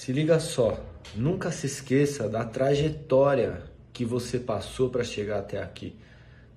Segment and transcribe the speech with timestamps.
[0.00, 0.82] Se liga só,
[1.14, 5.94] nunca se esqueça da trajetória que você passou para chegar até aqui.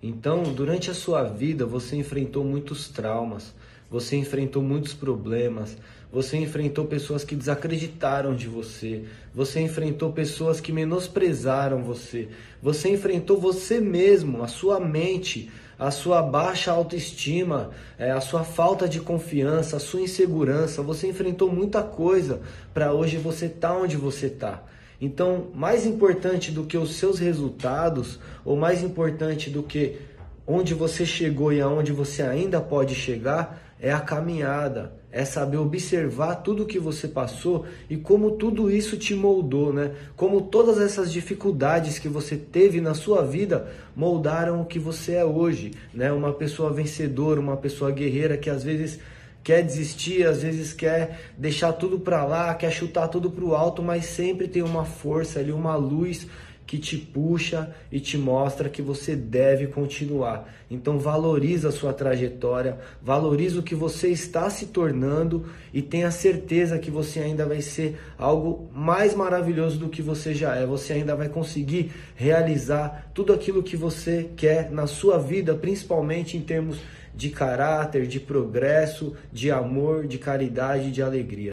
[0.01, 3.53] Então, durante a sua vida, você enfrentou muitos traumas,
[3.91, 5.77] você enfrentou muitos problemas,
[6.09, 9.03] você enfrentou pessoas que desacreditaram de você,
[9.35, 12.29] você enfrentou pessoas que menosprezaram você,
[12.61, 15.51] você enfrentou você mesmo, a sua mente,
[15.83, 20.81] a sua baixa autoestima, é, a sua falta de confiança, a sua insegurança.
[20.81, 22.39] Você enfrentou muita coisa
[22.73, 24.63] para hoje você tá onde você está.
[25.01, 29.99] Então, mais importante do que os seus resultados, ou mais importante do que
[30.45, 36.35] onde você chegou e aonde você ainda pode chegar, é a caminhada, é saber observar
[36.35, 39.91] tudo que você passou e como tudo isso te moldou, né?
[40.15, 45.25] Como todas essas dificuldades que você teve na sua vida moldaram o que você é
[45.25, 46.11] hoje, né?
[46.11, 48.99] Uma pessoa vencedora, uma pessoa guerreira que às vezes
[49.43, 53.83] quer desistir, às vezes quer deixar tudo para lá, quer chutar tudo para o alto,
[53.83, 56.25] mas sempre tem uma força ali, uma luz
[56.73, 60.51] que te puxa e te mostra que você deve continuar.
[60.71, 66.79] Então valoriza a sua trajetória, valoriza o que você está se tornando e tenha certeza
[66.79, 70.65] que você ainda vai ser algo mais maravilhoso do que você já é.
[70.65, 76.41] Você ainda vai conseguir realizar tudo aquilo que você quer na sua vida, principalmente em
[76.41, 76.79] termos
[77.15, 81.51] de caráter, de progresso, de amor, de caridade, de alegria.